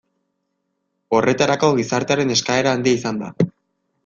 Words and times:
Horretarako 1.17 1.69
gizartearen 1.81 2.33
eskaera 2.37 2.75
handia 2.79 2.99
izan 3.03 3.23
da. 3.27 3.31